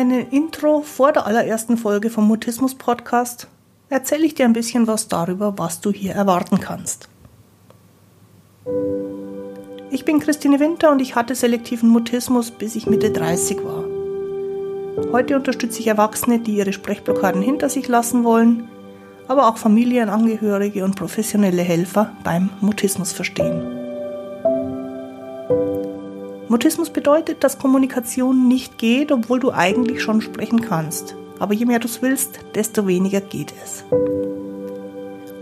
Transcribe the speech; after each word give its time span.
kleinen 0.00 0.30
Intro 0.30 0.80
vor 0.80 1.12
der 1.12 1.26
allerersten 1.26 1.76
Folge 1.76 2.08
vom 2.08 2.26
Mutismus 2.26 2.74
Podcast 2.74 3.48
erzähle 3.90 4.24
ich 4.24 4.34
dir 4.34 4.46
ein 4.46 4.54
bisschen 4.54 4.86
was 4.86 5.08
darüber, 5.08 5.58
was 5.58 5.82
du 5.82 5.92
hier 5.92 6.14
erwarten 6.14 6.58
kannst. 6.58 7.10
Ich 9.90 10.06
bin 10.06 10.18
Christine 10.18 10.58
Winter 10.58 10.90
und 10.90 11.02
ich 11.02 11.16
hatte 11.16 11.34
selektiven 11.34 11.90
Mutismus, 11.90 12.50
bis 12.50 12.76
ich 12.76 12.86
Mitte 12.86 13.10
30 13.10 13.58
war. 13.62 13.84
Heute 15.12 15.36
unterstütze 15.36 15.80
ich 15.80 15.88
Erwachsene, 15.88 16.38
die 16.38 16.56
ihre 16.56 16.72
Sprechblockaden 16.72 17.42
hinter 17.42 17.68
sich 17.68 17.86
lassen 17.86 18.24
wollen, 18.24 18.70
aber 19.28 19.48
auch 19.48 19.58
Familienangehörige 19.58 20.82
und 20.82 20.96
professionelle 20.96 21.62
Helfer 21.62 22.10
beim 22.24 22.48
Mutismus 22.62 23.12
verstehen. 23.12 23.79
Mutismus 26.50 26.90
bedeutet, 26.90 27.44
dass 27.44 27.60
Kommunikation 27.60 28.48
nicht 28.48 28.76
geht, 28.76 29.12
obwohl 29.12 29.38
du 29.38 29.52
eigentlich 29.52 30.02
schon 30.02 30.20
sprechen 30.20 30.60
kannst. 30.60 31.14
Aber 31.38 31.54
je 31.54 31.64
mehr 31.64 31.78
du 31.78 31.86
es 31.86 32.02
willst, 32.02 32.40
desto 32.56 32.88
weniger 32.88 33.20
geht 33.20 33.54
es. 33.62 33.84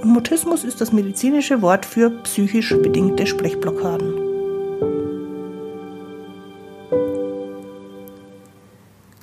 Und 0.03 0.11
Mutismus 0.11 0.65
ist 0.65 0.83
das 0.83 0.93
medizinische 0.93 1.63
Wort 1.63 1.87
für 1.87 2.11
psychisch 2.11 2.77
bedingte 2.83 3.27
Sprechblockaden. 3.27 4.13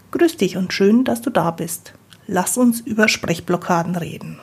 Grüß 0.10 0.38
dich 0.38 0.58
und 0.58 0.74
schön, 0.74 1.04
dass 1.04 1.22
du 1.22 1.30
da 1.30 1.52
bist. 1.52 1.94
Lass 2.26 2.58
uns 2.58 2.80
über 2.82 3.08
Sprechblockaden 3.08 3.96
reden. 3.96 4.40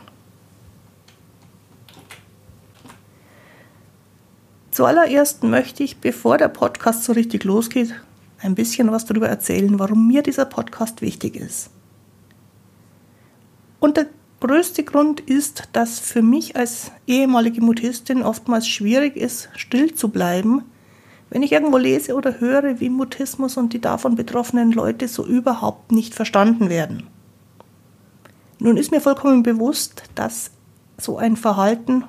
Zuallererst 4.73 5.45
möchte 5.45 5.83
ich, 5.83 5.99
bevor 5.99 6.39
der 6.39 6.49
Podcast 6.49 7.05
so 7.05 7.13
richtig 7.13 7.45
losgeht, 7.45 7.95
ein 8.41 8.55
bisschen 8.55 8.91
was 8.91 9.05
darüber 9.05 9.29
erzählen, 9.29 9.79
warum 9.79 10.09
mir 10.09 10.23
dieser 10.23 10.47
Podcast 10.47 11.03
wichtig 11.03 11.37
ist. 11.37 11.69
Und 13.81 13.99
der 13.99 14.07
größte 14.41 14.83
Grund 14.83 15.21
ist, 15.21 15.65
dass 15.75 15.99
für 15.99 16.23
mich 16.23 16.57
als 16.57 16.91
ehemalige 17.07 17.61
Mutistin 17.61 18.23
oftmals 18.23 18.67
schwierig 18.67 19.17
ist, 19.17 19.51
still 19.57 19.95
zu 19.95 20.09
bleiben, 20.09 20.65
wenn 21.29 21.43
ich 21.43 21.53
irgendwo 21.53 21.77
lese 21.77 22.15
oder 22.15 22.41
höre, 22.41 22.81
wie 22.81 22.89
Mutismus 22.89 23.59
und 23.59 23.75
die 23.75 23.81
davon 23.81 24.15
betroffenen 24.15 24.73
Leute 24.73 25.07
so 25.07 25.27
überhaupt 25.27 25.93
nicht 25.93 26.15
verstanden 26.15 26.71
werden. 26.71 27.09
Nun 28.59 28.79
ist 28.79 28.91
mir 28.91 29.03
vollkommen 29.03 29.43
bewusst, 29.43 30.05
dass 30.15 30.51
so 30.97 31.19
ein 31.19 31.37
Verhalten 31.37 32.05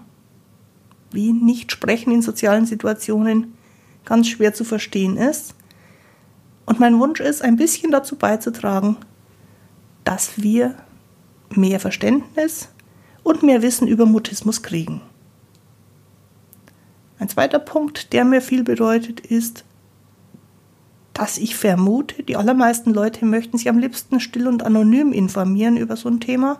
wie 1.13 1.33
Nicht-Sprechen 1.33 2.11
in 2.11 2.21
sozialen 2.21 2.65
Situationen 2.65 3.53
ganz 4.05 4.27
schwer 4.27 4.53
zu 4.53 4.63
verstehen 4.63 5.17
ist. 5.17 5.55
Und 6.65 6.79
mein 6.79 6.99
Wunsch 6.99 7.19
ist, 7.19 7.41
ein 7.41 7.55
bisschen 7.55 7.91
dazu 7.91 8.15
beizutragen, 8.15 8.97
dass 10.03 10.41
wir 10.41 10.75
mehr 11.49 11.79
Verständnis 11.79 12.69
und 13.23 13.43
mehr 13.43 13.61
Wissen 13.61 13.87
über 13.87 14.05
Mutismus 14.05 14.63
kriegen. 14.63 15.01
Ein 17.19 17.29
zweiter 17.29 17.59
Punkt, 17.59 18.11
der 18.11 18.25
mir 18.25 18.41
viel 18.41 18.63
bedeutet, 18.63 19.19
ist, 19.21 19.63
dass 21.13 21.37
ich 21.37 21.55
vermute, 21.55 22.23
die 22.23 22.35
allermeisten 22.35 22.93
Leute 22.93 23.25
möchten 23.25 23.57
sich 23.57 23.69
am 23.69 23.77
liebsten 23.77 24.19
still 24.19 24.47
und 24.47 24.63
anonym 24.63 25.13
informieren 25.13 25.77
über 25.77 25.95
so 25.95 26.09
ein 26.09 26.19
Thema. 26.19 26.59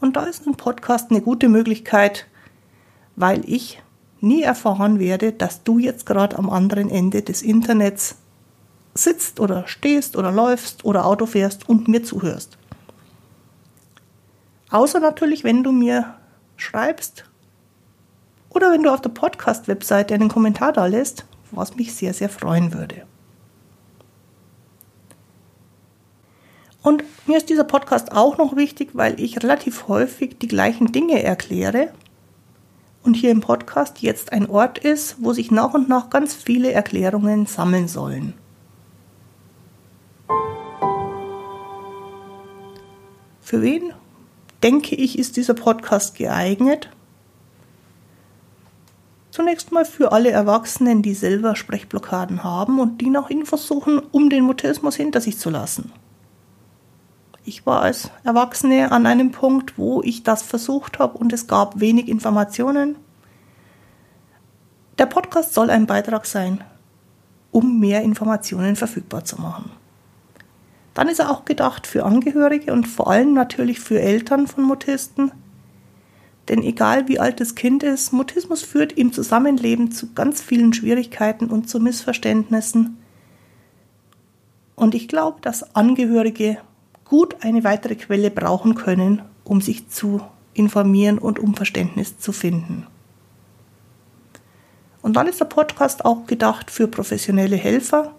Und 0.00 0.16
da 0.16 0.24
ist 0.24 0.46
ein 0.46 0.54
Podcast 0.54 1.10
eine 1.10 1.20
gute 1.20 1.48
Möglichkeit, 1.48 2.26
weil 3.16 3.48
ich 3.48 3.82
nie 4.20 4.42
erfahren 4.42 4.98
werde, 4.98 5.32
dass 5.32 5.64
du 5.64 5.78
jetzt 5.78 6.06
gerade 6.06 6.38
am 6.38 6.48
anderen 6.48 6.88
Ende 6.90 7.22
des 7.22 7.42
Internets 7.42 8.16
sitzt 8.94 9.40
oder 9.40 9.66
stehst 9.66 10.16
oder 10.16 10.30
läufst 10.30 10.84
oder 10.84 11.06
Auto 11.06 11.26
fährst 11.26 11.68
und 11.68 11.88
mir 11.88 12.02
zuhörst. 12.02 12.58
Außer 14.70 15.00
natürlich, 15.00 15.44
wenn 15.44 15.62
du 15.62 15.72
mir 15.72 16.14
schreibst 16.56 17.24
oder 18.50 18.70
wenn 18.72 18.82
du 18.82 18.92
auf 18.92 19.00
der 19.00 19.10
Podcast-Webseite 19.10 20.14
einen 20.14 20.28
Kommentar 20.28 20.72
da 20.72 20.86
lässt, 20.86 21.24
was 21.50 21.76
mich 21.76 21.94
sehr, 21.94 22.14
sehr 22.14 22.28
freuen 22.28 22.72
würde. 22.72 23.06
Und 26.82 27.04
mir 27.26 27.36
ist 27.36 27.48
dieser 27.48 27.64
Podcast 27.64 28.12
auch 28.12 28.38
noch 28.38 28.56
wichtig, 28.56 28.90
weil 28.92 29.20
ich 29.20 29.42
relativ 29.42 29.88
häufig 29.88 30.38
die 30.38 30.48
gleichen 30.48 30.90
Dinge 30.92 31.22
erkläre 31.22 31.92
und 33.02 33.14
hier 33.14 33.30
im 33.30 33.40
Podcast 33.40 34.00
jetzt 34.00 34.32
ein 34.32 34.48
Ort 34.48 34.78
ist, 34.78 35.16
wo 35.20 35.32
sich 35.32 35.50
nach 35.50 35.74
und 35.74 35.88
nach 35.88 36.10
ganz 36.10 36.34
viele 36.34 36.72
Erklärungen 36.72 37.46
sammeln 37.46 37.88
sollen. 37.88 38.34
Für 43.40 43.60
wen, 43.60 43.92
denke 44.62 44.94
ich, 44.94 45.18
ist 45.18 45.36
dieser 45.36 45.54
Podcast 45.54 46.14
geeignet? 46.14 46.88
Zunächst 49.30 49.72
mal 49.72 49.84
für 49.84 50.12
alle 50.12 50.30
Erwachsenen, 50.30 51.02
die 51.02 51.14
selber 51.14 51.56
Sprechblockaden 51.56 52.44
haben 52.44 52.78
und 52.78 53.00
die 53.00 53.10
nach 53.10 53.30
ihnen 53.30 53.46
versuchen, 53.46 53.98
um 53.98 54.30
den 54.30 54.44
Mutismus 54.44 54.94
hinter 54.96 55.20
sich 55.20 55.38
zu 55.38 55.50
lassen. 55.50 55.90
Ich 57.44 57.66
war 57.66 57.82
als 57.82 58.10
Erwachsene 58.22 58.92
an 58.92 59.04
einem 59.04 59.32
Punkt, 59.32 59.76
wo 59.76 60.00
ich 60.02 60.22
das 60.22 60.42
versucht 60.42 61.00
habe 61.00 61.18
und 61.18 61.32
es 61.32 61.48
gab 61.48 61.80
wenig 61.80 62.08
Informationen. 62.08 62.96
Der 64.98 65.06
Podcast 65.06 65.52
soll 65.52 65.68
ein 65.70 65.86
Beitrag 65.86 66.26
sein, 66.26 66.62
um 67.50 67.80
mehr 67.80 68.02
Informationen 68.02 68.76
verfügbar 68.76 69.24
zu 69.24 69.40
machen. 69.40 69.70
Dann 70.94 71.08
ist 71.08 71.18
er 71.18 71.30
auch 71.30 71.44
gedacht 71.44 71.86
für 71.86 72.04
Angehörige 72.04 72.72
und 72.72 72.86
vor 72.86 73.10
allem 73.10 73.32
natürlich 73.34 73.80
für 73.80 74.00
Eltern 74.00 74.46
von 74.46 74.62
Mutisten. 74.62 75.32
Denn 76.48 76.62
egal 76.62 77.08
wie 77.08 77.18
alt 77.18 77.40
das 77.40 77.54
Kind 77.54 77.82
ist, 77.82 78.12
Mutismus 78.12 78.62
führt 78.62 78.92
im 78.92 79.12
Zusammenleben 79.12 79.90
zu 79.90 80.12
ganz 80.12 80.40
vielen 80.40 80.72
Schwierigkeiten 80.72 81.46
und 81.46 81.68
zu 81.68 81.80
Missverständnissen. 81.80 82.98
Und 84.76 84.94
ich 84.94 85.08
glaube, 85.08 85.40
dass 85.40 85.74
Angehörige 85.74 86.58
gut 87.12 87.44
eine 87.44 87.62
weitere 87.62 87.94
Quelle 87.94 88.30
brauchen 88.30 88.74
können, 88.74 89.20
um 89.44 89.60
sich 89.60 89.90
zu 89.90 90.22
informieren 90.54 91.18
und 91.18 91.38
um 91.38 91.52
Verständnis 91.52 92.18
zu 92.18 92.32
finden. 92.32 92.86
Und 95.02 95.16
dann 95.16 95.26
ist 95.26 95.38
der 95.38 95.44
Podcast 95.44 96.06
auch 96.06 96.26
gedacht 96.26 96.70
für 96.70 96.88
professionelle 96.88 97.56
Helfer, 97.56 98.14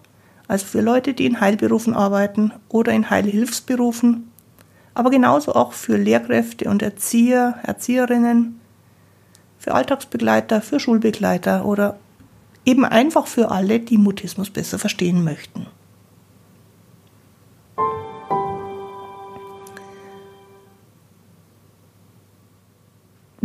also 0.47 0.67
für 0.67 0.81
Leute, 0.81 1.15
die 1.15 1.25
in 1.25 1.41
Heilberufen 1.41 1.95
arbeiten 1.95 2.53
oder 2.69 2.91
in 2.91 3.09
Heilhilfsberufen, 3.09 4.29
aber 4.93 5.09
genauso 5.09 5.55
auch 5.55 5.73
für 5.73 5.97
Lehrkräfte 5.97 6.69
und 6.69 6.83
Erzieher, 6.83 7.55
Erzieherinnen, 7.63 8.59
für 9.57 9.73
Alltagsbegleiter, 9.73 10.61
für 10.61 10.79
Schulbegleiter 10.79 11.65
oder 11.65 11.97
eben 12.63 12.85
einfach 12.85 13.25
für 13.25 13.49
alle, 13.49 13.79
die 13.79 13.97
Mutismus 13.97 14.51
besser 14.51 14.77
verstehen 14.77 15.23
möchten. 15.23 15.65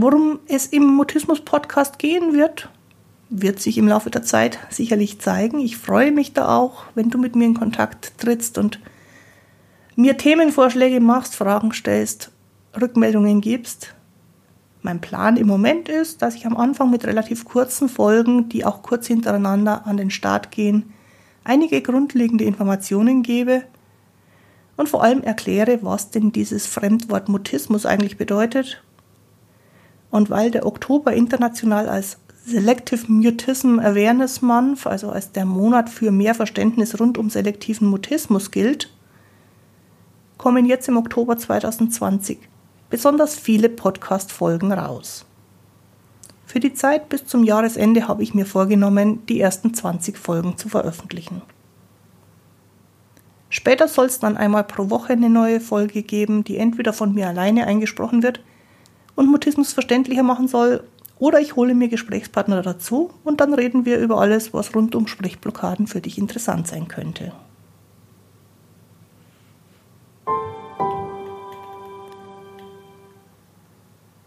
Worum 0.01 0.39
es 0.47 0.67
im 0.67 0.87
Mutismus-Podcast 0.95 1.99
gehen 1.99 2.33
wird, 2.33 2.69
wird 3.31 3.59
sich 3.59 3.79
im 3.79 3.89
Laufe 3.89 4.11
der 4.11 4.23
Zeit 4.23 4.61
sicherlich 4.71 5.19
zeigen. 5.19 5.59
Ich 5.59 5.77
freue 5.77 6.13
mich 6.13 6.33
da 6.35 6.57
auch, 6.57 6.85
wenn 6.95 7.11
du 7.11 7.19
mit 7.19 7.35
mir 7.35 7.47
in 7.47 7.59
Kontakt 7.59 8.17
trittst 8.17 8.59
und 8.59 8.79
mir 9.97 10.17
Themenvorschläge 10.17 11.01
machst, 11.01 11.35
Fragen 11.35 11.73
stellst, 11.73 12.31
Rückmeldungen 12.81 13.41
gibst. 13.41 13.93
Mein 14.83 15.01
Plan 15.01 15.37
im 15.37 15.49
Moment 15.49 15.89
ist, 15.89 16.23
dass 16.23 16.37
ich 16.37 16.47
am 16.47 16.57
Anfang 16.57 16.91
mit 16.91 17.05
relativ 17.05 17.45
kurzen 17.45 17.89
Folgen, 17.89 18.49
die 18.49 18.65
auch 18.65 18.83
kurz 18.83 19.09
hintereinander 19.09 19.85
an 19.85 19.97
den 19.97 20.13
Start 20.13 20.53
gehen, 20.53 20.93
einige 21.43 21.83
grundlegende 21.83 22.45
Informationen 22.45 23.25
gebe 23.25 23.65
und 24.77 24.89
vor 24.89 25.03
allem 25.03 25.25
erkläre, 25.25 25.81
was 25.83 26.13
denn 26.13 26.31
dieses 26.31 26.69
Fremdwort 26.69 27.29
Mutismus 27.29 27.85
eigentlich 27.85 28.17
bedeutet 28.17 28.81
und 30.11 30.31
weil 30.31 30.51
der 30.51 30.67
Oktober 30.67 31.13
international 31.13 31.89
als 31.89 32.19
Selective 32.45 33.13
Mutism 33.13 33.79
Awareness 33.79 34.41
Month, 34.41 34.87
also 34.87 35.11
als 35.11 35.33
der 35.33 35.45
Monat 35.45 35.91
für 35.91 36.11
mehr 36.11 36.35
Verständnis 36.35 36.99
rund 36.99 37.19
um 37.19 37.29
selektiven 37.29 37.89
Mutismus 37.89 38.51
gilt, 38.51 38.91
kommen 40.39 40.65
jetzt 40.65 40.89
im 40.89 40.97
Oktober 40.97 41.37
2020 41.37 42.39
besonders 42.89 43.35
viele 43.35 43.69
Podcast-Folgen 43.69 44.73
raus. 44.73 45.27
Für 46.47 46.61
die 46.61 46.73
Zeit 46.73 47.11
bis 47.11 47.27
zum 47.27 47.45
Jahresende 47.45 48.09
habe 48.09 48.23
ich 48.23 48.33
mir 48.33 48.47
vorgenommen, 48.47 49.27
die 49.27 49.39
ersten 49.39 49.75
20 49.75 50.17
Folgen 50.17 50.57
zu 50.57 50.71
veröffentlichen. 50.71 51.43
Später 53.51 53.89
soll 53.89 54.07
es 54.07 54.21
dann 54.21 54.39
einmal 54.39 54.65
pro 54.65 54.89
Woche 54.89 55.13
eine 55.13 55.29
neue 55.29 55.61
Folge 55.61 56.03
geben, 56.03 56.45
die 56.45 56.57
entweder 56.57 56.95
von 56.95 57.15
mir 57.15 57.29
alleine 57.29 57.67
eingesprochen 57.67 58.23
wird 58.23 58.41
und 59.19 59.27
Mutismus 59.27 59.73
verständlicher 59.73 60.23
machen 60.23 60.47
soll. 60.47 60.85
Oder 61.19 61.41
ich 61.41 61.57
hole 61.57 61.75
mir 61.75 61.89
Gesprächspartner 61.89 62.63
dazu 62.63 63.11
und 63.25 63.41
dann 63.41 63.53
reden 63.53 63.85
wir 63.85 63.99
über 63.99 64.21
alles, 64.21 64.55
was 64.55 64.77
rund 64.77 64.95
um 64.95 65.09
Sprechblockaden 65.09 65.89
für 65.89 66.01
dich 66.01 66.19
interessant 66.19 66.69
sein 66.69 66.87
könnte. 66.87 67.33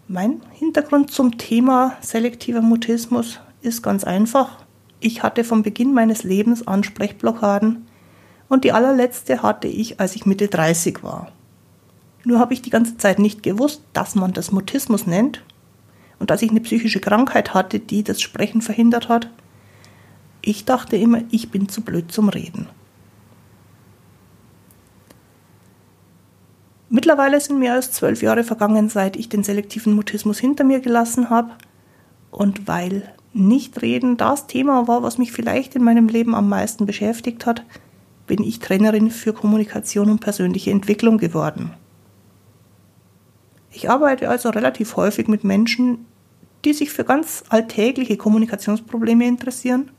Mein 0.10 0.42
Hintergrund 0.52 1.10
zum 1.10 1.38
Thema 1.38 1.94
selektiver 2.02 2.62
Mutismus 2.62 3.40
ist 3.62 3.82
ganz 3.82 4.04
einfach. 4.04 4.58
Ich 5.00 5.24
hatte 5.24 5.46
vom 5.46 5.64
Beginn 5.64 5.94
meines 5.94 6.24
Lebens 6.24 6.68
Ansprechblockaden 6.68 7.88
und 8.50 8.66
die 8.66 8.74
allerletzte 8.74 9.42
hatte 9.42 9.70
ich, 9.70 10.02
als 10.02 10.18
ich 10.18 10.26
Mitte 10.26 10.50
30 10.50 11.02
war. 11.02 11.32
Nur 12.24 12.40
habe 12.40 12.54
ich 12.54 12.62
die 12.62 12.70
ganze 12.70 12.98
Zeit 12.98 13.20
nicht 13.20 13.44
gewusst, 13.44 13.82
dass 13.94 14.16
man 14.16 14.34
das 14.34 14.52
Mutismus 14.52 15.08
nennt 15.08 15.44
und 16.20 16.30
dass 16.30 16.42
ich 16.42 16.52
eine 16.52 16.62
psychische 16.62 17.00
Krankheit 17.00 17.54
hatte, 17.54 17.80
die 17.80 18.04
das 18.04 18.22
Sprechen 18.22 18.62
verhindert 18.62 19.10
hat. 19.10 19.30
Ich 20.42 20.66
dachte 20.66 20.98
immer, 20.98 21.22
ich 21.32 21.50
bin 21.50 21.68
zu 21.68 21.82
blöd 21.82 22.12
zum 22.12 22.30
Reden. 22.30 22.68
Mittlerweile 26.90 27.40
sind 27.40 27.58
mehr 27.58 27.74
als 27.74 27.92
zwölf 27.92 28.22
Jahre 28.22 28.44
vergangen, 28.44 28.90
seit 28.90 29.16
ich 29.16 29.30
den 29.30 29.44
selektiven 29.44 29.94
Mutismus 29.94 30.40
hinter 30.40 30.64
mir 30.64 30.82
gelassen 30.82 31.30
habe. 31.30 31.52
Und 32.32 32.68
weil 32.68 33.14
Nichtreden 33.34 34.18
das 34.18 34.46
Thema 34.46 34.90
war, 34.90 35.02
was 35.02 35.18
mich 35.18 35.32
vielleicht 35.32 35.76
in 35.76 35.84
meinem 35.84 36.10
Leben 36.10 36.36
am 36.36 36.50
meisten 36.50 36.86
beschäftigt 36.86 37.46
hat, 37.46 37.64
bin 38.28 38.44
ich 38.44 38.60
Trainerin 38.60 39.10
für 39.10 39.34
Kommunikation 39.34 40.12
und 40.12 40.20
persönliche 40.20 40.72
Entwicklung 40.72 41.18
geworden. 41.18 41.72
Ich 43.72 43.90
arbeite 43.90 44.30
also 44.30 44.50
relativ 44.50 44.98
häufig 44.98 45.28
mit 45.28 45.44
Menschen, 45.44 46.06
die 46.66 46.74
sich 46.74 46.92
für 46.92 47.04
ganz 47.04 47.44
alltägliche 47.50 48.18
Kommunikationsprobleme 48.18 49.26
interessieren 49.26 49.92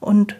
und 0.00 0.36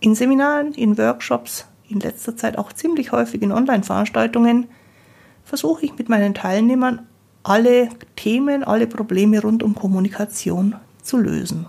in 0.00 0.14
Seminaren, 0.14 0.72
in 0.72 0.96
Workshops, 0.96 1.66
in 1.88 2.00
letzter 2.00 2.36
Zeit 2.36 2.56
auch 2.56 2.72
ziemlich 2.72 3.12
häufig 3.12 3.42
in 3.42 3.52
Online-Veranstaltungen 3.52 4.68
versuche 5.44 5.84
ich 5.84 5.98
mit 5.98 6.08
meinen 6.08 6.34
Teilnehmern 6.34 7.06
alle 7.42 7.88
Themen, 8.16 8.64
alle 8.64 8.86
Probleme 8.86 9.42
rund 9.42 9.62
um 9.62 9.74
Kommunikation 9.74 10.76
zu 11.02 11.18
lösen. 11.18 11.66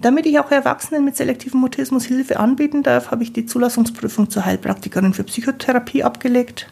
Damit 0.00 0.26
ich 0.26 0.38
auch 0.38 0.50
Erwachsenen 0.50 1.04
mit 1.04 1.16
selektivem 1.16 1.60
Mutismus 1.60 2.04
Hilfe 2.04 2.38
anbieten 2.38 2.82
darf, 2.82 3.10
habe 3.10 3.24
ich 3.24 3.32
die 3.32 3.46
Zulassungsprüfung 3.46 4.30
zur 4.30 4.44
Heilpraktikerin 4.44 5.12
für 5.12 5.24
Psychotherapie 5.24 6.04
abgelegt. 6.04 6.68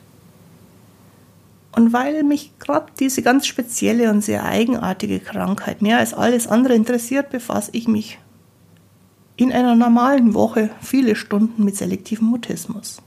Und 1.73 1.93
weil 1.93 2.23
mich 2.23 2.53
gerade 2.59 2.87
diese 2.99 3.23
ganz 3.23 3.47
spezielle 3.47 4.11
und 4.11 4.23
sehr 4.23 4.45
eigenartige 4.45 5.21
Krankheit 5.21 5.83
mehr 5.83 5.99
als 5.99 6.15
alles 6.15 6.47
andere 6.47 6.75
interessiert, 6.75 7.31
befasse 7.31 7.71
ich 7.75 7.89
mich 7.89 8.19
in 9.37 9.53
einer 9.53 9.75
normalen 9.75 10.33
Woche 10.33 10.71
viele 10.81 11.17
Stunden 11.17 11.65
mit 11.65 11.77
selektivem 11.77 12.29
Mutismus. 12.29 13.03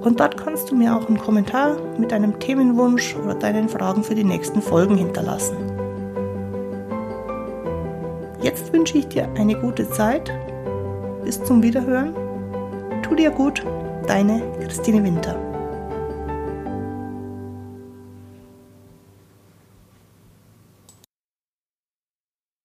Und 0.00 0.18
dort 0.18 0.36
kannst 0.36 0.72
du 0.72 0.74
mir 0.74 0.96
auch 0.96 1.06
einen 1.06 1.18
Kommentar 1.18 1.76
mit 1.96 2.10
deinem 2.10 2.40
Themenwunsch 2.40 3.14
oder 3.14 3.36
deinen 3.36 3.68
Fragen 3.68 4.02
für 4.02 4.16
die 4.16 4.24
nächsten 4.24 4.60
Folgen 4.60 4.96
hinterlassen. 4.96 5.54
Jetzt 8.42 8.72
wünsche 8.72 8.98
ich 8.98 9.06
dir 9.06 9.28
eine 9.36 9.54
gute 9.54 9.88
Zeit. 9.90 10.32
Bis 11.24 11.40
zum 11.44 11.62
Wiederhören. 11.62 12.16
Tu 13.04 13.14
dir 13.14 13.30
gut, 13.30 13.64
deine 14.08 14.42
Christine 14.60 15.04
Winter. 15.04 15.53